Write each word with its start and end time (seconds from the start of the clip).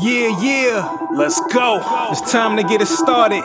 Yeah, 0.00 0.40
yeah, 0.42 1.06
let's 1.12 1.40
go. 1.52 1.80
It's 2.10 2.32
time 2.32 2.56
to 2.56 2.64
get 2.64 2.80
it 2.80 2.86
started. 2.88 3.44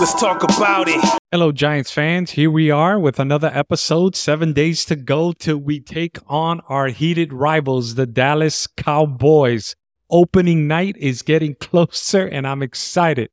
Let's 0.00 0.18
talk 0.18 0.42
about 0.42 0.88
it. 0.88 0.98
Hello, 1.30 1.52
Giants 1.52 1.90
fans. 1.90 2.30
Here 2.30 2.50
we 2.50 2.70
are 2.70 2.98
with 2.98 3.20
another 3.20 3.50
episode. 3.52 4.16
Seven 4.16 4.54
days 4.54 4.86
to 4.86 4.96
go 4.96 5.32
till 5.32 5.58
we 5.58 5.78
take 5.78 6.16
on 6.26 6.60
our 6.68 6.88
heated 6.88 7.34
rivals, 7.34 7.96
the 7.96 8.06
Dallas 8.06 8.66
Cowboys. 8.66 9.76
Opening 10.08 10.66
night 10.66 10.96
is 10.96 11.20
getting 11.20 11.54
closer, 11.60 12.26
and 12.26 12.46
I'm 12.46 12.62
excited. 12.62 13.28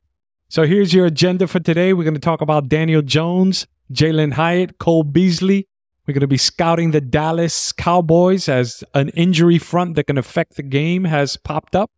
So 0.50 0.66
here's 0.66 0.94
your 0.94 1.06
agenda 1.06 1.48
for 1.48 1.62
today. 1.62 1.94
We're 1.94 2.04
going 2.04 2.14
to 2.16 2.20
talk 2.20 2.42
about 2.42 2.68
Daniel 2.68 3.02
Jones, 3.02 3.66
Jalen 3.94 4.34
Hyatt, 4.34 4.78
Cole 4.78 5.04
Beasley. 5.04 5.68
We're 6.06 6.14
going 6.14 6.22
to 6.22 6.28
be 6.28 6.38
scouting 6.38 6.92
the 6.92 7.02
Dallas 7.02 7.72
Cowboys 7.72 8.48
as 8.48 8.84
an 8.94 9.10
injury 9.10 9.58
front 9.58 9.96
that 9.96 10.04
can 10.04 10.18
affect 10.18 10.56
the 10.56 10.64
game 10.64 11.06
has 11.06 11.38
popped 11.38 11.76
up. 11.76 11.92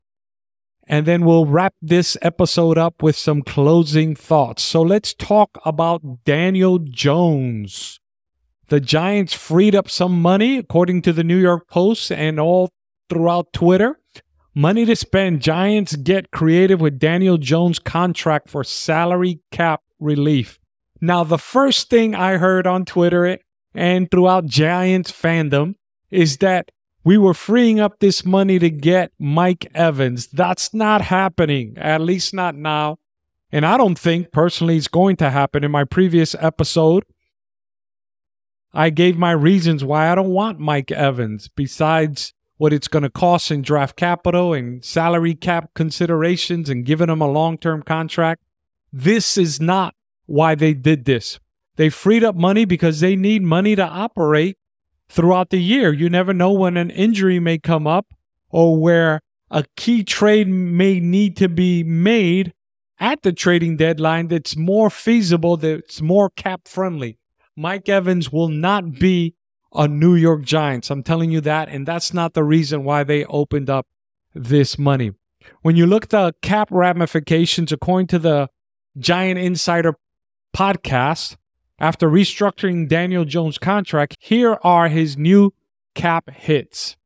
And 0.91 1.05
then 1.05 1.23
we'll 1.23 1.45
wrap 1.45 1.75
this 1.83 2.17
episode 2.23 2.79
up 2.79 3.03
with 3.03 3.15
some 3.15 3.43
closing 3.43 4.15
thoughts. 4.15 4.63
So 4.63 4.81
let's 4.81 5.13
talk 5.13 5.59
about 5.63 6.25
Daniel 6.25 6.79
Jones. 6.79 7.99
The 8.69 8.79
Giants 8.79 9.35
freed 9.35 9.75
up 9.75 9.87
some 9.87 10.19
money, 10.19 10.57
according 10.57 11.03
to 11.03 11.13
the 11.13 11.23
New 11.23 11.37
York 11.37 11.67
Post 11.67 12.11
and 12.11 12.39
all 12.39 12.71
throughout 13.07 13.53
Twitter. 13.53 13.99
Money 14.55 14.83
to 14.85 14.95
spend. 14.95 15.41
Giants 15.41 15.95
get 15.95 16.31
creative 16.31 16.81
with 16.81 16.97
Daniel 16.97 17.37
Jones' 17.37 17.77
contract 17.77 18.49
for 18.49 18.63
salary 18.63 19.41
cap 19.51 19.83
relief. 19.99 20.57
Now, 20.99 21.23
the 21.23 21.37
first 21.37 21.91
thing 21.91 22.15
I 22.15 22.37
heard 22.37 22.65
on 22.65 22.83
Twitter 22.83 23.37
and 23.75 24.09
throughout 24.09 24.47
Giants 24.47 25.11
fandom 25.11 25.75
is 26.09 26.37
that 26.37 26.71
we 27.03 27.17
were 27.17 27.33
freeing 27.33 27.79
up 27.79 27.99
this 27.99 28.25
money 28.25 28.59
to 28.59 28.69
get 28.69 29.11
Mike 29.17 29.69
Evans. 29.73 30.27
That's 30.27 30.73
not 30.73 31.01
happening, 31.01 31.75
at 31.77 32.01
least 32.01 32.33
not 32.33 32.55
now. 32.55 32.97
And 33.51 33.65
I 33.65 33.77
don't 33.77 33.97
think 33.97 34.31
personally 34.31 34.77
it's 34.77 34.87
going 34.87 35.15
to 35.17 35.29
happen. 35.29 35.63
In 35.63 35.71
my 35.71 35.83
previous 35.83 36.35
episode, 36.39 37.03
I 38.73 38.89
gave 38.89 39.17
my 39.17 39.31
reasons 39.31 39.83
why 39.83 40.11
I 40.11 40.15
don't 40.15 40.29
want 40.29 40.59
Mike 40.59 40.91
Evans, 40.91 41.49
besides 41.55 42.33
what 42.57 42.73
it's 42.73 42.89
going 42.89 43.03
to 43.03 43.09
cost 43.09 43.49
in 43.49 43.61
draft 43.61 43.95
capital 43.95 44.53
and 44.53 44.83
salary 44.83 45.33
cap 45.33 45.71
considerations 45.73 46.69
and 46.69 46.85
giving 46.85 47.09
him 47.09 47.21
a 47.21 47.31
long 47.31 47.57
term 47.57 47.81
contract. 47.81 48.43
This 48.91 49.37
is 49.37 49.59
not 49.59 49.95
why 50.25 50.55
they 50.55 50.73
did 50.73 51.05
this. 51.05 51.39
They 51.77 51.89
freed 51.89 52.23
up 52.23 52.35
money 52.35 52.65
because 52.65 52.99
they 52.99 53.15
need 53.15 53.41
money 53.41 53.75
to 53.75 53.87
operate 53.87 54.57
throughout 55.09 55.49
the 55.49 55.61
year. 55.61 55.91
You 55.91 56.09
never 56.09 56.33
know 56.33 56.51
when 56.51 56.77
an 56.77 56.91
injury 56.91 57.39
may 57.39 57.57
come 57.57 57.87
up 57.87 58.13
or 58.49 58.77
where 58.79 59.21
a 59.51 59.65
key 59.75 60.03
trade 60.03 60.47
may 60.47 60.99
need 60.99 61.35
to 61.37 61.49
be 61.49 61.83
made 61.83 62.53
at 62.99 63.23
the 63.23 63.33
trading 63.33 63.77
deadline 63.77 64.27
that's 64.27 64.55
more 64.55 64.89
feasible, 64.89 65.57
that's 65.57 66.01
more 66.01 66.29
cap 66.29 66.67
friendly. 66.67 67.17
Mike 67.55 67.89
Evans 67.89 68.31
will 68.31 68.47
not 68.47 68.93
be 68.99 69.35
a 69.73 69.87
New 69.87 70.15
York 70.15 70.43
Giants. 70.43 70.89
I'm 70.89 71.03
telling 71.03 71.31
you 71.31 71.41
that. 71.41 71.69
And 71.69 71.87
that's 71.87 72.13
not 72.13 72.33
the 72.33 72.43
reason 72.43 72.83
why 72.83 73.03
they 73.03 73.25
opened 73.25 73.69
up 73.69 73.87
this 74.33 74.77
money. 74.77 75.13
When 75.61 75.75
you 75.75 75.85
look 75.85 76.05
at 76.05 76.09
the 76.09 76.33
cap 76.41 76.69
ramifications, 76.71 77.71
according 77.71 78.07
to 78.07 78.19
the 78.19 78.49
Giant 78.97 79.39
Insider 79.39 79.95
podcast, 80.55 81.37
after 81.79 82.09
restructuring 82.09 82.87
Daniel 82.87 83.25
Jones' 83.25 83.57
contract, 83.57 84.17
here 84.19 84.57
are 84.63 84.89
his 84.89 85.17
new 85.17 85.53
cap 85.95 86.29
hits. 86.29 86.97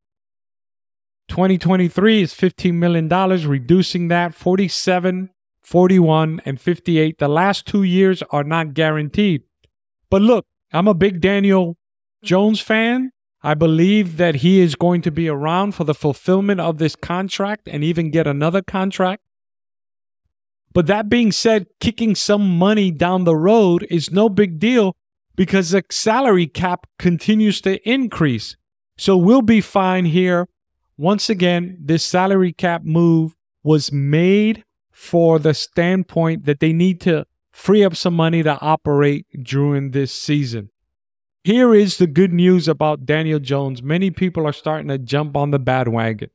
2023 1.29 2.21
is 2.21 2.33
$15 2.33 2.73
million, 2.73 3.07
reducing 3.47 4.07
that 4.09 4.35
47, 4.35 5.29
41, 5.61 6.41
and 6.45 6.59
58. 6.59 7.17
The 7.17 7.27
last 7.27 7.65
two 7.65 7.83
years 7.83 8.21
are 8.29 8.43
not 8.43 8.73
guaranteed. 8.73 9.43
But 10.09 10.21
look, 10.21 10.45
I'm 10.71 10.87
a 10.87 10.93
big 10.93 11.21
Daniel 11.21 11.77
Jones 12.23 12.59
fan. 12.59 13.11
I 13.41 13.53
believe 13.55 14.17
that 14.17 14.35
he 14.35 14.59
is 14.59 14.75
going 14.75 15.01
to 15.01 15.11
be 15.11 15.27
around 15.27 15.73
for 15.73 15.83
the 15.83 15.93
fulfillment 15.93 16.61
of 16.61 16.77
this 16.77 16.95
contract 16.95 17.67
and 17.67 17.83
even 17.83 18.09
get 18.09 18.25
another 18.25 18.61
contract. 18.61 19.23
But 20.73 20.87
that 20.87 21.07
being 21.07 21.31
said, 21.31 21.67
kicking 21.79 22.15
some 22.15 22.57
money 22.57 22.91
down 22.91 23.23
the 23.23 23.35
road 23.35 23.85
is 23.89 24.11
no 24.11 24.27
big 24.27 24.59
deal 24.59 24.95
because 25.35 25.71
the 25.71 25.83
salary 25.89 26.47
cap 26.47 26.87
continues 26.97 27.61
to 27.61 27.77
increase. 27.89 28.55
So 28.97 29.15
we'll 29.15 29.41
be 29.41 29.61
fine 29.61 30.05
here. 30.05 30.47
Once 30.97 31.29
again, 31.29 31.77
this 31.79 32.03
salary 32.03 32.53
cap 32.53 32.83
move 32.83 33.35
was 33.63 33.91
made 33.91 34.63
for 34.91 35.39
the 35.39 35.53
standpoint 35.53 36.45
that 36.45 36.59
they 36.59 36.73
need 36.73 37.01
to 37.01 37.25
free 37.51 37.83
up 37.83 37.95
some 37.95 38.15
money 38.15 38.43
to 38.43 38.59
operate 38.59 39.25
during 39.43 39.91
this 39.91 40.11
season. 40.11 40.69
Here 41.43 41.73
is 41.73 41.97
the 41.97 42.07
good 42.07 42.31
news 42.31 42.67
about 42.67 43.05
Daniel 43.05 43.39
Jones. 43.39 43.83
Many 43.83 44.11
people 44.11 44.47
are 44.47 44.53
starting 44.53 44.87
to 44.87 44.97
jump 44.97 45.35
on 45.35 45.51
the 45.51 45.59
bandwagon. 45.59 46.29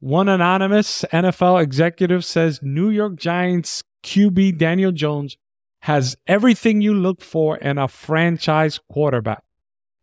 One 0.00 0.28
anonymous 0.28 1.04
NFL 1.12 1.62
executive 1.62 2.24
says 2.24 2.60
New 2.62 2.90
York 2.90 3.16
Giants 3.16 3.82
QB 4.04 4.58
Daniel 4.58 4.92
Jones 4.92 5.36
has 5.80 6.16
everything 6.26 6.80
you 6.80 6.94
look 6.94 7.20
for 7.20 7.56
in 7.56 7.78
a 7.78 7.88
franchise 7.88 8.80
quarterback. 8.90 9.42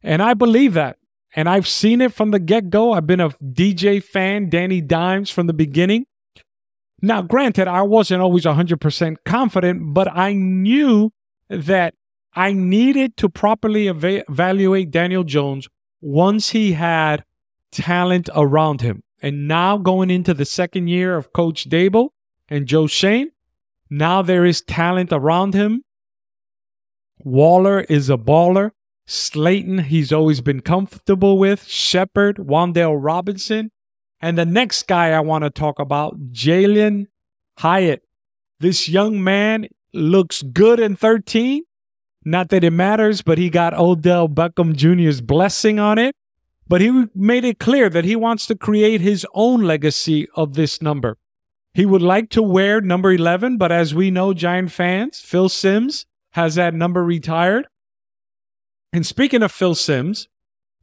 And 0.03 0.21
I 0.21 0.33
believe 0.33 0.73
that. 0.73 0.97
And 1.35 1.47
I've 1.47 1.67
seen 1.67 2.01
it 2.01 2.13
from 2.13 2.31
the 2.31 2.39
get 2.39 2.69
go. 2.69 2.93
I've 2.93 3.07
been 3.07 3.19
a 3.21 3.29
DJ 3.29 4.03
fan, 4.03 4.49
Danny 4.49 4.81
Dimes, 4.81 5.29
from 5.29 5.47
the 5.47 5.53
beginning. 5.53 6.05
Now, 7.01 7.21
granted, 7.21 7.67
I 7.67 7.81
wasn't 7.81 8.21
always 8.21 8.45
100% 8.45 9.15
confident, 9.25 9.93
but 9.93 10.07
I 10.11 10.33
knew 10.33 11.11
that 11.49 11.95
I 12.33 12.53
needed 12.53 13.17
to 13.17 13.29
properly 13.29 13.87
eva- 13.87 14.23
evaluate 14.29 14.91
Daniel 14.91 15.23
Jones 15.23 15.67
once 15.99 16.49
he 16.51 16.73
had 16.73 17.23
talent 17.71 18.29
around 18.35 18.81
him. 18.81 19.03
And 19.21 19.47
now 19.47 19.77
going 19.77 20.09
into 20.09 20.33
the 20.33 20.45
second 20.45 20.87
year 20.87 21.15
of 21.15 21.31
Coach 21.31 21.69
Daboll 21.69 22.09
and 22.49 22.65
Joe 22.65 22.87
Schoen, 22.87 23.31
now 23.89 24.21
there 24.21 24.45
is 24.45 24.61
talent 24.61 25.11
around 25.11 25.53
him. 25.53 25.83
Waller 27.19 27.81
is 27.81 28.09
a 28.09 28.17
baller. 28.17 28.71
Slayton, 29.05 29.79
he's 29.79 30.11
always 30.11 30.41
been 30.41 30.61
comfortable 30.61 31.37
with. 31.37 31.65
Shepard, 31.65 32.37
Wan'Dale 32.37 32.97
Robinson. 32.99 33.71
And 34.21 34.37
the 34.37 34.45
next 34.45 34.87
guy 34.87 35.11
I 35.11 35.19
want 35.19 35.43
to 35.43 35.49
talk 35.49 35.79
about, 35.79 36.31
Jalen 36.31 37.07
Hyatt. 37.57 38.03
This 38.59 38.87
young 38.87 39.23
man 39.23 39.67
looks 39.93 40.41
good 40.41 40.79
in 40.79 40.95
13. 40.95 41.63
Not 42.23 42.49
that 42.49 42.63
it 42.63 42.71
matters, 42.71 43.21
but 43.21 43.37
he 43.37 43.49
got 43.49 43.73
Odell 43.73 44.29
Beckham 44.29 44.75
Jr.'s 44.75 45.21
blessing 45.21 45.79
on 45.79 45.97
it. 45.97 46.15
But 46.71 46.79
he 46.79 47.07
made 47.13 47.43
it 47.43 47.59
clear 47.59 47.89
that 47.89 48.05
he 48.05 48.15
wants 48.15 48.47
to 48.47 48.55
create 48.55 49.01
his 49.01 49.27
own 49.33 49.61
legacy 49.61 50.29
of 50.35 50.53
this 50.53 50.81
number. 50.81 51.17
He 51.73 51.85
would 51.85 52.01
like 52.01 52.29
to 52.29 52.41
wear 52.41 52.79
number 52.79 53.11
11, 53.11 53.57
but 53.57 53.73
as 53.73 53.93
we 53.93 54.09
know, 54.09 54.33
Giant 54.33 54.71
fans, 54.71 55.19
Phil 55.19 55.49
Simms 55.49 56.05
has 56.31 56.55
that 56.55 56.73
number 56.73 57.03
retired. 57.03 57.67
And 58.93 59.05
speaking 59.05 59.43
of 59.43 59.51
Phil 59.51 59.75
Simms, 59.75 60.29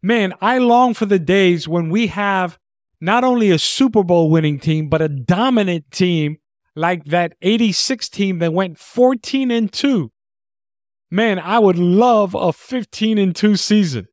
man, 0.02 0.34
I 0.42 0.58
long 0.58 0.92
for 0.92 1.06
the 1.06 1.18
days 1.18 1.66
when 1.66 1.88
we 1.88 2.08
have 2.08 2.58
not 3.00 3.24
only 3.24 3.50
a 3.50 3.58
Super 3.58 4.02
Bowl 4.02 4.28
winning 4.28 4.58
team, 4.58 4.90
but 4.90 5.00
a 5.00 5.08
dominant 5.08 5.90
team 5.90 6.36
like 6.76 7.06
that 7.06 7.32
86 7.40 8.10
team 8.10 8.40
that 8.40 8.52
went 8.52 8.78
14 8.78 9.50
and 9.50 9.72
2. 9.72 10.12
Man, 11.10 11.38
I 11.38 11.58
would 11.58 11.78
love 11.78 12.34
a 12.34 12.52
15 12.52 13.16
and 13.16 13.34
2 13.34 13.56
season. 13.56 14.08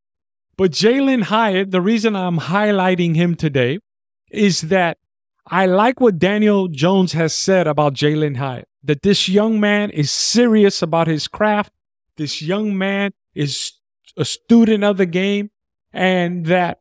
But 0.58 0.72
Jalen 0.72 1.24
Hyatt, 1.24 1.72
the 1.72 1.82
reason 1.82 2.16
I'm 2.16 2.40
highlighting 2.40 3.16
him 3.16 3.36
today 3.36 3.80
is 4.32 4.62
that 4.62 4.98
I 5.48 5.66
like 5.66 6.00
what 6.00 6.18
Daniel 6.18 6.68
Jones 6.68 7.14
has 7.14 7.36
said 7.36 7.68
about 7.68 7.94
Jalen 7.94 8.38
Hyatt, 8.38 8.68
that 8.84 9.02
this 9.04 9.28
young 9.28 9.60
man 9.60 9.90
is 9.92 10.12
serious 10.12 10.82
about 10.82 11.08
his 11.08 11.28
craft. 11.28 11.74
This 12.18 12.42
young 12.42 12.78
man 12.78 13.12
is 13.34 13.74
a 14.18 14.26
student 14.26 14.84
of 14.84 14.98
the 14.98 15.06
game 15.06 15.52
and 15.92 16.46
that 16.46 16.80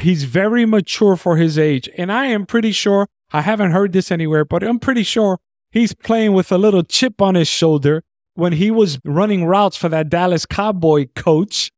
he's 0.00 0.24
very 0.24 0.64
mature 0.64 1.16
for 1.16 1.36
his 1.36 1.58
age. 1.58 1.88
And 1.98 2.12
I 2.12 2.26
am 2.26 2.46
pretty 2.46 2.72
sure, 2.72 3.08
I 3.32 3.42
haven't 3.42 3.72
heard 3.72 3.92
this 3.92 4.10
anywhere, 4.10 4.44
but 4.44 4.62
I'm 4.62 4.78
pretty 4.78 5.02
sure 5.02 5.38
he's 5.72 5.94
playing 5.94 6.32
with 6.32 6.52
a 6.52 6.58
little 6.58 6.84
chip 6.84 7.20
on 7.20 7.34
his 7.34 7.48
shoulder 7.48 8.04
when 8.34 8.54
he 8.54 8.70
was 8.70 8.98
running 9.04 9.44
routes 9.44 9.76
for 9.76 9.88
that 9.88 10.08
Dallas 10.08 10.46
Cowboy 10.46 11.08
coach 11.14 11.70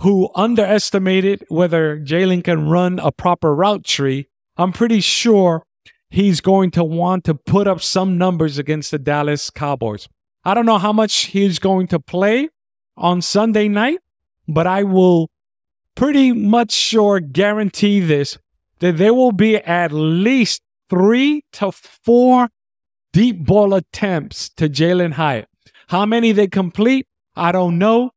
who 0.00 0.30
underestimated 0.34 1.44
whether 1.48 1.98
Jalen 1.98 2.42
can 2.42 2.68
run 2.68 2.98
a 2.98 3.12
proper 3.12 3.54
route 3.54 3.84
tree, 3.84 4.28
I'm 4.56 4.72
pretty 4.72 5.00
sure 5.00 5.62
he's 6.08 6.40
going 6.40 6.70
to 6.72 6.84
want 6.84 7.24
to 7.24 7.34
put 7.34 7.66
up 7.66 7.82
some 7.82 8.16
numbers 8.16 8.56
against 8.56 8.90
the 8.90 8.98
Dallas 8.98 9.50
Cowboys. 9.50 10.08
I 10.42 10.54
don't 10.54 10.64
know 10.64 10.78
how 10.78 10.92
much 10.92 11.26
he's 11.26 11.58
going 11.58 11.86
to 11.88 12.00
play 12.00 12.48
on 12.96 13.20
Sunday 13.20 13.68
night, 13.68 13.98
but 14.48 14.66
I 14.66 14.84
will 14.84 15.28
pretty 15.94 16.32
much 16.32 16.72
sure 16.72 17.20
guarantee 17.20 18.00
this 18.00 18.38
that 18.78 18.96
there 18.96 19.12
will 19.12 19.32
be 19.32 19.56
at 19.56 19.92
least 19.92 20.62
three 20.88 21.44
to 21.52 21.70
four 21.72 22.48
deep 23.12 23.44
ball 23.44 23.74
attempts 23.74 24.48
to 24.50 24.68
Jalen 24.68 25.12
Hyatt. 25.12 25.48
How 25.88 26.06
many 26.06 26.32
they 26.32 26.46
complete, 26.46 27.06
I 27.36 27.52
don't 27.52 27.76
know. 27.78 28.12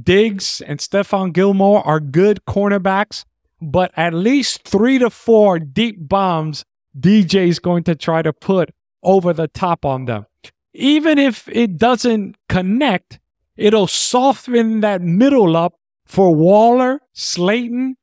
Diggs 0.00 0.62
and 0.66 0.78
Stephon 0.78 1.32
Gilmore 1.32 1.86
are 1.86 2.00
good 2.00 2.40
cornerbacks, 2.46 3.24
but 3.60 3.92
at 3.96 4.14
least 4.14 4.66
three 4.66 4.98
to 4.98 5.10
four 5.10 5.58
deep 5.58 5.96
bombs 6.08 6.64
DJ 6.98 7.48
is 7.48 7.58
going 7.58 7.84
to 7.84 7.94
try 7.94 8.22
to 8.22 8.32
put 8.32 8.70
over 9.02 9.32
the 9.32 9.48
top 9.48 9.84
on 9.84 10.06
them. 10.06 10.26
Even 10.74 11.18
if 11.18 11.48
it 11.48 11.76
doesn't 11.76 12.36
connect, 12.48 13.20
it'll 13.56 13.86
soften 13.86 14.80
that 14.80 15.02
middle 15.02 15.56
up 15.56 15.74
for 16.06 16.34
Waller, 16.34 17.00
Slayton, 17.12 17.96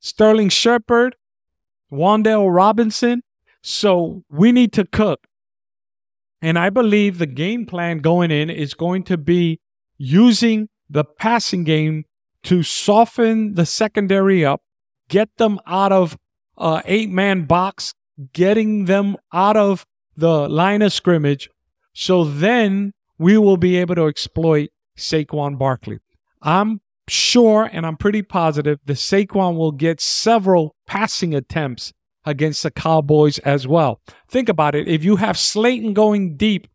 Sterling 0.00 0.48
Shepard, 0.48 1.16
Wan'Dale 1.90 2.54
Robinson. 2.54 3.22
So 3.62 4.22
we 4.30 4.52
need 4.52 4.72
to 4.74 4.84
cook. 4.84 5.26
And 6.40 6.58
I 6.58 6.70
believe 6.70 7.18
the 7.18 7.26
game 7.26 7.66
plan 7.66 7.98
going 7.98 8.30
in 8.30 8.50
is 8.50 8.74
going 8.74 9.02
to 9.04 9.16
be 9.16 9.60
using 9.98 10.68
the 10.88 11.04
passing 11.04 11.64
game 11.64 12.04
to 12.44 12.62
soften 12.62 13.54
the 13.54 13.66
secondary 13.66 14.44
up, 14.44 14.62
get 15.08 15.36
them 15.36 15.58
out 15.66 15.92
of 15.92 16.16
uh, 16.58 16.82
eight 16.84 17.10
man 17.10 17.44
box, 17.44 17.94
getting 18.32 18.84
them 18.84 19.16
out 19.32 19.56
of 19.56 19.84
the 20.16 20.48
line 20.48 20.82
of 20.82 20.92
scrimmage. 20.92 21.50
So 21.92 22.24
then 22.24 22.92
we 23.18 23.38
will 23.38 23.56
be 23.56 23.76
able 23.76 23.94
to 23.96 24.06
exploit 24.06 24.70
Saquon 24.96 25.58
Barkley. 25.58 25.98
I'm 26.42 26.80
sure 27.08 27.68
and 27.72 27.86
I'm 27.86 27.96
pretty 27.96 28.22
positive 28.22 28.78
that 28.84 28.94
Saquon 28.94 29.56
will 29.56 29.72
get 29.72 30.00
several 30.00 30.74
passing 30.86 31.34
attempts 31.34 31.92
against 32.24 32.62
the 32.62 32.70
Cowboys 32.70 33.38
as 33.38 33.66
well. 33.66 34.00
Think 34.28 34.48
about 34.48 34.74
it. 34.74 34.88
If 34.88 35.04
you 35.04 35.16
have 35.16 35.38
Slayton 35.38 35.94
going 35.94 36.36
deep 36.36 36.66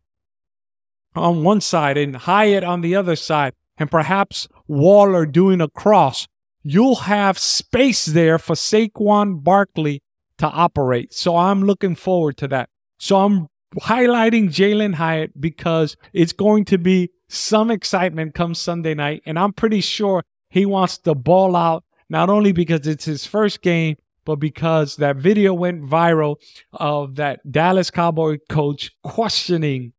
on 1.13 1.43
one 1.43 1.61
side 1.61 1.97
and 1.97 2.15
Hyatt 2.15 2.63
on 2.63 2.81
the 2.81 2.95
other 2.95 3.15
side, 3.15 3.53
and 3.81 3.89
perhaps 3.89 4.47
Waller 4.67 5.25
doing 5.25 5.59
a 5.59 5.67
cross, 5.67 6.27
you'll 6.61 6.95
have 6.95 7.39
space 7.39 8.05
there 8.05 8.37
for 8.37 8.53
Saquon 8.53 9.43
Barkley 9.43 10.03
to 10.37 10.47
operate. 10.47 11.15
So 11.15 11.35
I'm 11.35 11.63
looking 11.63 11.95
forward 11.95 12.37
to 12.37 12.47
that. 12.49 12.69
So 12.99 13.17
I'm 13.17 13.47
highlighting 13.81 14.49
Jalen 14.49 14.93
Hyatt 14.93 15.41
because 15.41 15.97
it's 16.13 16.31
going 16.31 16.65
to 16.65 16.77
be 16.77 17.09
some 17.27 17.71
excitement 17.71 18.35
come 18.35 18.53
Sunday 18.53 18.93
night. 18.93 19.23
And 19.25 19.39
I'm 19.39 19.51
pretty 19.51 19.81
sure 19.81 20.23
he 20.51 20.67
wants 20.67 20.99
to 20.99 21.15
ball 21.15 21.55
out, 21.55 21.83
not 22.07 22.29
only 22.29 22.51
because 22.51 22.85
it's 22.85 23.05
his 23.05 23.25
first 23.25 23.63
game, 23.63 23.95
but 24.25 24.35
because 24.35 24.97
that 24.97 25.15
video 25.15 25.55
went 25.55 25.81
viral 25.81 26.35
of 26.71 27.15
that 27.15 27.51
Dallas 27.51 27.89
Cowboy 27.89 28.37
coach 28.47 28.91
questioning 29.01 29.93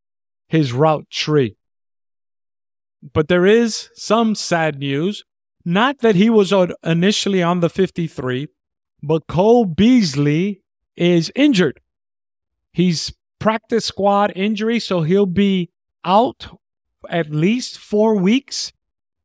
his 0.47 0.73
route 0.73 1.11
tree. 1.11 1.57
But 3.03 3.29
there 3.29 3.47
is 3.47 3.91
some 3.95 4.35
sad 4.35 4.79
news. 4.79 5.25
Not 5.65 5.99
that 6.01 6.17
he 6.17 6.31
was 6.31 6.53
initially 6.85 7.43
on 7.43 7.61
the 7.61 7.71
53, 7.71 8.49
but 9.03 9.27
Cole 9.27 9.65
Beasley 9.65 10.63
is 10.97 11.33
injured. 11.35 11.81
He's 12.73 13.13
practice 13.39 13.85
squad 13.85 14.33
injury, 14.37 14.79
so 14.81 15.03
he'll 15.03 15.27
be 15.27 15.71
out 16.05 16.59
at 17.09 17.31
least 17.31 17.79
four 17.79 18.17
weeks. 18.17 18.73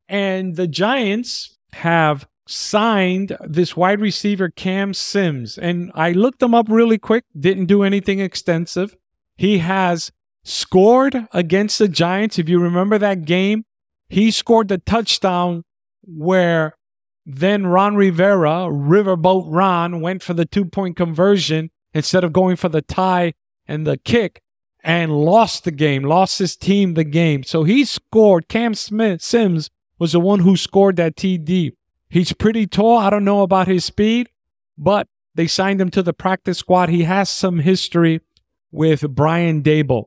And 0.09 0.55
the 0.55 0.67
Giants 0.67 1.57
have 1.73 2.27
signed 2.47 3.37
this 3.45 3.75
wide 3.75 3.99
receiver, 3.99 4.49
Cam 4.49 4.93
Sims. 4.93 5.57
And 5.57 5.91
I 5.93 6.11
looked 6.13 6.41
him 6.41 6.55
up 6.55 6.67
really 6.69 6.97
quick, 6.97 7.25
didn't 7.37 7.65
do 7.65 7.83
anything 7.83 8.19
extensive. 8.19 8.95
He 9.35 9.59
has 9.59 10.11
scored 10.43 11.27
against 11.33 11.77
the 11.77 11.87
Giants. 11.87 12.39
If 12.39 12.47
you 12.47 12.59
remember 12.59 12.97
that 12.97 13.25
game, 13.25 13.65
he 14.09 14.31
scored 14.31 14.67
the 14.67 14.77
touchdown 14.77 15.63
where 16.03 16.77
then 17.25 17.67
Ron 17.67 17.95
Rivera, 17.95 18.69
Riverboat 18.69 19.45
Ron, 19.47 19.99
went 19.99 20.23
for 20.23 20.33
the 20.33 20.45
two 20.45 20.65
point 20.65 20.95
conversion 20.95 21.71
instead 21.93 22.23
of 22.23 22.31
going 22.31 22.55
for 22.55 22.69
the 22.69 22.81
tie 22.81 23.33
and 23.67 23.85
the 23.85 23.97
kick 23.97 24.41
and 24.81 25.11
lost 25.11 25.65
the 25.65 25.71
game, 25.71 26.03
lost 26.03 26.39
his 26.39 26.55
team 26.55 26.93
the 26.93 27.03
game. 27.03 27.43
So 27.43 27.65
he 27.65 27.83
scored. 27.83 28.47
Cam 28.47 28.73
Smith 28.73 29.21
Sims 29.21 29.69
was 29.99 30.13
the 30.13 30.19
one 30.19 30.39
who 30.39 30.55
scored 30.55 30.95
that 30.95 31.17
TD. 31.17 31.73
He's 32.09 32.31
pretty 32.31 32.65
tall. 32.67 32.97
I 32.97 33.09
don't 33.09 33.25
know 33.25 33.41
about 33.41 33.67
his 33.67 33.83
speed, 33.83 34.29
but 34.77 35.07
they 35.35 35.47
signed 35.47 35.81
him 35.81 35.89
to 35.91 36.01
the 36.01 36.13
practice 36.13 36.59
squad. 36.59 36.87
He 36.87 37.03
has 37.03 37.29
some 37.29 37.59
history 37.59 38.21
with 38.71 39.01
Brian 39.13 39.61
Daboll. 39.61 40.05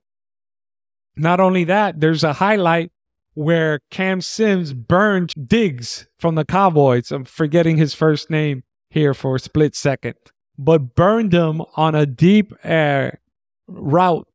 Not 1.16 1.40
only 1.40 1.64
that, 1.64 2.00
there's 2.00 2.24
a 2.24 2.34
highlight 2.34 2.90
where 3.34 3.80
Cam 3.90 4.20
Sims 4.20 4.72
burned 4.72 5.34
Diggs 5.46 6.06
from 6.18 6.34
the 6.34 6.44
Cowboys. 6.44 7.10
I'm 7.10 7.24
forgetting 7.24 7.76
his 7.76 7.94
first 7.94 8.30
name 8.30 8.64
here 8.90 9.14
for 9.14 9.36
a 9.36 9.40
split 9.40 9.74
second, 9.74 10.14
but 10.58 10.94
burned 10.94 11.32
him 11.32 11.62
on 11.76 11.94
a 11.94 12.06
deep 12.06 12.52
air 12.64 13.20
route 13.66 14.26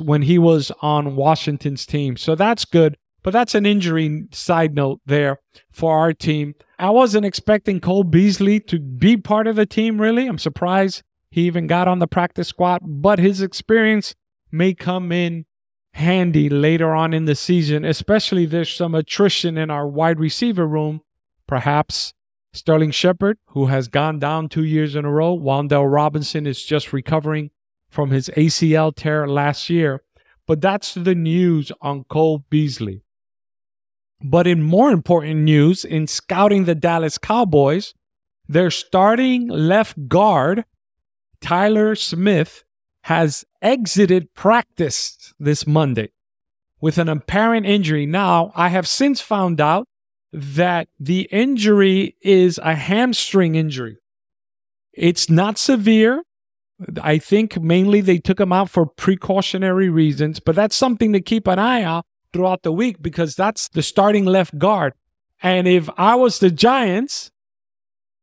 when 0.00 0.22
he 0.22 0.38
was 0.38 0.70
on 0.80 1.16
Washington's 1.16 1.84
team. 1.84 2.16
So 2.16 2.34
that's 2.34 2.64
good. 2.64 2.96
But 3.22 3.32
that's 3.32 3.54
an 3.54 3.66
injury 3.66 4.28
side 4.32 4.74
note 4.74 5.00
there 5.04 5.40
for 5.70 5.98
our 5.98 6.14
team. 6.14 6.54
I 6.78 6.88
wasn't 6.90 7.26
expecting 7.26 7.80
Cole 7.80 8.04
Beasley 8.04 8.60
to 8.60 8.78
be 8.78 9.18
part 9.18 9.46
of 9.46 9.56
the 9.56 9.66
team, 9.66 10.00
really. 10.00 10.26
I'm 10.26 10.38
surprised 10.38 11.02
he 11.30 11.42
even 11.42 11.66
got 11.66 11.86
on 11.86 11.98
the 11.98 12.06
practice 12.06 12.48
squad, 12.48 12.80
but 12.82 13.18
his 13.18 13.42
experience 13.42 14.14
may 14.50 14.72
come 14.72 15.12
in 15.12 15.44
handy 16.00 16.48
later 16.48 16.94
on 16.94 17.14
in 17.14 17.26
the 17.26 17.34
season, 17.34 17.84
especially 17.84 18.46
there's 18.46 18.74
some 18.74 18.94
attrition 18.94 19.56
in 19.56 19.70
our 19.70 19.86
wide 19.86 20.18
receiver 20.18 20.66
room. 20.66 21.02
Perhaps 21.46 22.14
Sterling 22.52 22.90
Shepard, 22.90 23.38
who 23.48 23.66
has 23.66 23.88
gone 23.88 24.18
down 24.18 24.48
two 24.48 24.64
years 24.64 24.96
in 24.96 25.04
a 25.04 25.10
row. 25.10 25.36
Wan'Dale 25.36 25.92
Robinson 25.92 26.46
is 26.46 26.64
just 26.64 26.92
recovering 26.92 27.50
from 27.88 28.10
his 28.10 28.28
ACL 28.36 28.94
tear 28.94 29.28
last 29.28 29.70
year. 29.70 30.02
But 30.46 30.60
that's 30.60 30.94
the 30.94 31.14
news 31.14 31.70
on 31.80 32.04
Cole 32.04 32.44
Beasley. 32.50 33.04
But 34.22 34.46
in 34.46 34.62
more 34.62 34.90
important 34.90 35.40
news, 35.40 35.84
in 35.84 36.06
scouting 36.06 36.64
the 36.64 36.74
Dallas 36.74 37.18
Cowboys, 37.18 37.94
their 38.48 38.70
starting 38.70 39.46
left 39.46 40.08
guard, 40.08 40.64
Tyler 41.40 41.94
Smith, 41.94 42.64
has 43.10 43.44
exited 43.60 44.32
practice 44.34 45.34
this 45.40 45.66
Monday 45.66 46.12
with 46.80 46.96
an 46.96 47.08
apparent 47.08 47.66
injury. 47.66 48.06
Now, 48.06 48.52
I 48.54 48.68
have 48.68 48.86
since 48.86 49.20
found 49.20 49.60
out 49.60 49.88
that 50.32 50.86
the 51.00 51.22
injury 51.32 52.14
is 52.22 52.60
a 52.62 52.76
hamstring 52.76 53.56
injury. 53.56 53.96
It's 54.92 55.28
not 55.28 55.58
severe. 55.58 56.22
I 57.02 57.18
think 57.18 57.60
mainly 57.60 58.00
they 58.00 58.18
took 58.18 58.38
him 58.38 58.52
out 58.52 58.70
for 58.70 58.86
precautionary 58.86 59.88
reasons, 59.88 60.38
but 60.38 60.54
that's 60.54 60.76
something 60.76 61.12
to 61.12 61.20
keep 61.20 61.48
an 61.48 61.58
eye 61.58 61.82
out 61.82 62.06
throughout 62.32 62.62
the 62.62 62.70
week 62.70 63.02
because 63.02 63.34
that's 63.34 63.66
the 63.66 63.82
starting 63.82 64.24
left 64.24 64.56
guard. 64.56 64.92
And 65.42 65.66
if 65.66 65.90
I 65.96 66.14
was 66.14 66.38
the 66.38 66.52
Giants 66.52 67.32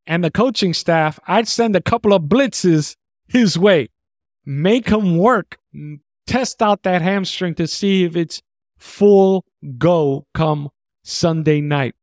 and 0.06 0.24
the 0.24 0.32
coaching 0.32 0.74
staff, 0.74 1.20
I'd 1.28 1.50
send 1.50 1.76
a 1.76 1.82
couple 1.82 2.14
of 2.14 2.22
blitzes 2.22 2.96
his 3.28 3.60
way, 3.60 3.90
make 4.48 4.88
him 4.88 5.18
work, 5.18 5.60
test 6.26 6.62
out 6.62 6.84
that 6.84 7.02
hamstring 7.02 7.54
to 7.56 7.68
see 7.68 8.06
if 8.06 8.16
it's 8.16 8.42
full 8.78 9.46
go 9.78 10.26
come 10.34 10.70
Sunday 11.04 11.60
night. 11.60 11.96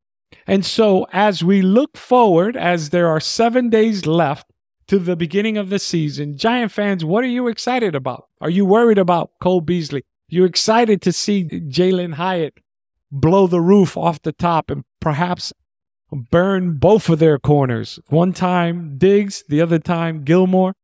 And 0.46 0.64
so, 0.64 1.06
as 1.10 1.42
we 1.42 1.62
look 1.62 1.96
forward, 1.96 2.56
as 2.56 2.90
there 2.90 3.08
are 3.08 3.20
seven 3.20 3.70
days 3.70 4.04
left 4.06 4.46
to 4.88 4.98
the 4.98 5.16
beginning 5.16 5.56
of 5.56 5.70
the 5.70 5.78
season, 5.78 6.36
Giant 6.36 6.70
fans, 6.70 7.04
what 7.04 7.24
are 7.24 7.28
you 7.28 7.48
excited 7.48 7.94
about? 7.94 8.26
Are 8.42 8.50
you 8.50 8.66
worried 8.66 8.98
about 8.98 9.30
Cole 9.40 9.62
Beasley? 9.62 10.04
You're 10.28 10.46
excited 10.46 11.00
to 11.02 11.12
see 11.12 11.44
Jalen 11.44 12.14
Hyatt 12.14 12.58
blow 13.10 13.46
the 13.46 13.60
roof 13.60 13.96
off 13.96 14.20
the 14.20 14.32
top 14.32 14.70
and 14.70 14.84
perhaps 15.00 15.52
burn 16.12 16.76
both 16.76 17.08
of 17.08 17.20
their 17.20 17.38
corners. 17.38 17.98
One 18.08 18.32
time 18.32 18.98
Diggs, 18.98 19.44
the 19.48 19.62
other 19.62 19.78
time 19.78 20.24
Gilmore. 20.24 20.74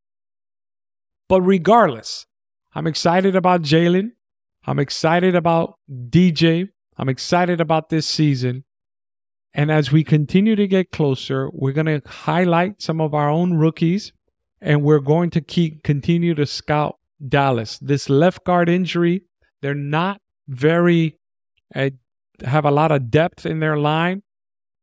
But 1.30 1.42
regardless, 1.42 2.26
I'm 2.75 2.88
excited 2.88 3.37
about 3.37 3.62
Jalen. 3.62 4.10
I'm 4.66 4.80
excited 4.80 5.37
about 5.37 5.78
DJ. 5.88 6.70
I'm 6.99 7.08
excited 7.08 7.60
about 7.60 7.88
this 7.88 8.08
season. 8.08 8.64
And 9.54 9.70
as 9.70 9.92
we 9.92 10.02
continue 10.02 10.56
to 10.56 10.66
get 10.66 10.90
closer, 10.90 11.49
we're 11.52 11.72
going 11.72 11.87
to 11.87 12.02
highlight 12.04 12.82
some 12.82 13.00
of 13.00 13.14
our 13.14 13.30
own 13.30 13.54
rookies 13.54 14.12
and 14.60 14.82
we're 14.82 14.99
going 14.99 15.30
to 15.30 15.40
keep 15.40 15.84
continue 15.84 16.34
to 16.34 16.46
scout 16.46 16.99
Dallas. 17.26 17.78
This 17.78 18.10
left 18.10 18.44
guard 18.44 18.68
injury 18.68 19.22
they're 19.62 19.75
not 19.75 20.20
very, 20.49 21.16
uh, 21.76 21.90
have 22.44 22.64
a 22.64 22.72
lot 22.72 22.90
of 22.90 23.08
depth 23.08 23.46
in 23.46 23.60
their 23.60 23.76
line. 23.76 24.22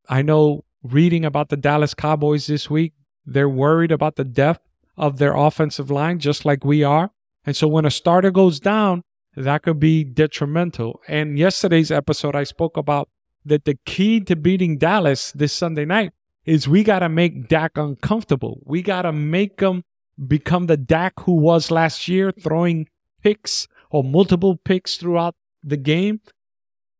I 0.07 0.21
know 0.21 0.63
reading 0.81 1.25
about 1.25 1.49
the 1.49 1.57
Dallas 1.57 1.93
Cowboys 1.93 2.47
this 2.47 2.69
week, 2.69 2.93
They're 3.25 3.49
worried 3.49 3.91
about 3.91 4.15
the 4.15 4.23
depth 4.23 4.66
of 4.97 5.17
their 5.17 5.35
offensive 5.35 5.91
line, 5.91 6.19
just 6.19 6.45
like 6.45 6.65
we 6.65 6.83
are. 6.83 7.11
And 7.45 7.55
so 7.55 7.67
when 7.67 7.85
a 7.85 7.91
starter 7.91 8.31
goes 8.31 8.59
down, 8.59 9.03
that 9.35 9.63
could 9.63 9.79
be 9.79 10.03
detrimental. 10.03 11.01
And 11.07 11.37
yesterday's 11.37 11.91
episode, 11.91 12.35
I 12.35 12.43
spoke 12.43 12.75
about 12.75 13.09
that 13.45 13.65
the 13.65 13.77
key 13.85 14.19
to 14.21 14.35
beating 14.35 14.77
Dallas 14.77 15.31
this 15.31 15.53
Sunday 15.53 15.85
night 15.85 16.11
is 16.45 16.67
we 16.67 16.83
got 16.83 16.99
to 16.99 17.09
make 17.09 17.47
Dak 17.47 17.77
uncomfortable. 17.77 18.61
We 18.65 18.81
got 18.81 19.03
to 19.03 19.11
make 19.11 19.59
him 19.59 19.83
become 20.27 20.65
the 20.65 20.77
Dak 20.77 21.13
who 21.21 21.33
was 21.33 21.69
last 21.69 22.07
year, 22.07 22.31
throwing 22.31 22.87
picks 23.21 23.67
or 23.89 24.03
multiple 24.03 24.57
picks 24.57 24.97
throughout 24.97 25.35
the 25.63 25.77
game. 25.77 26.21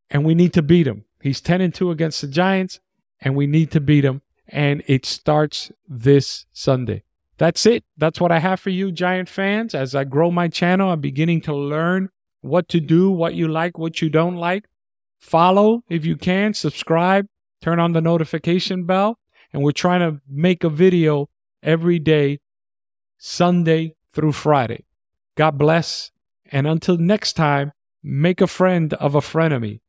And 0.10 0.24
we 0.24 0.36
need 0.36 0.54
to 0.54 0.62
beat 0.62 0.88
him. 0.88 1.06
He's 1.22 1.42
10 1.42 1.62
and 1.62 1.74
2 1.74 1.92
against 1.92 2.22
the 2.22 2.28
Giants, 2.28 2.80
and 3.20 3.36
we 3.36 3.48
need 3.48 3.72
to 3.72 3.82
beat 3.82 4.06
him. 4.06 4.22
And 4.48 4.84
it 4.88 5.06
starts 5.06 5.72
this 5.88 6.46
Sunday. 6.54 7.04
That's 7.38 7.66
it. 7.66 7.84
That's 7.98 8.20
what 8.20 8.32
I 8.32 8.40
have 8.40 8.60
for 8.60 8.72
you, 8.72 8.92
Giant 8.92 9.30
fans. 9.30 9.76
As 9.76 9.94
I 9.94 10.04
grow 10.04 10.32
my 10.32 10.48
channel, 10.48 10.92
I'm 10.92 11.02
beginning 11.02 11.42
to 11.42 11.56
learn 11.56 12.10
what 12.42 12.68
to 12.70 12.80
do, 12.80 13.12
what 13.12 13.36
you 13.36 13.48
like, 13.48 13.78
what 13.78 14.02
you 14.02 14.10
don't 14.10 14.36
like. 14.36 14.66
Follow 15.20 15.84
if 15.90 16.06
you 16.06 16.16
can, 16.16 16.54
subscribe, 16.54 17.28
turn 17.62 17.80
on 17.80 17.94
the 17.94 18.02
notification 18.02 18.86
bell. 18.86 19.20
And 19.54 19.64
we're 19.64 19.72
trying 19.72 20.00
to 20.00 20.22
make 20.28 20.64
a 20.64 20.70
video 20.70 21.30
every 21.64 22.00
day, 22.00 22.40
Sunday 23.18 23.96
through 24.12 24.34
Friday. 24.34 24.86
God 25.36 25.58
bless. 25.58 26.12
And 26.52 26.66
until 26.68 26.98
next 26.98 27.34
time, 27.34 27.72
make 28.04 28.42
a 28.42 28.48
friend 28.48 28.94
of 28.96 29.16
a 29.16 29.22
frenemy. 29.22 29.82